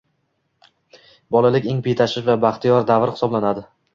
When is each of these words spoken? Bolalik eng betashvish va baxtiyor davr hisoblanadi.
Bolalik 1.35 1.69
eng 1.73 1.83
betashvish 1.89 2.27
va 2.31 2.39
baxtiyor 2.47 2.91
davr 2.93 3.13
hisoblanadi. 3.15 3.67